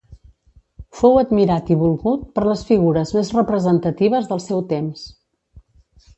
[1.01, 5.07] Fou admirat i volgut per les figures més representatives del seu temps.